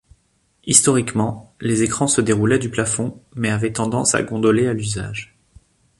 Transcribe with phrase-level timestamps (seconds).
[0.63, 5.37] Historiquement, les écrans se déroulaient du plafond, mais avaient tendance à gondoler à l'usage.